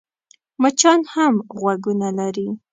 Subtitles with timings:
[0.61, 2.47] مچان هم غوږونه لري.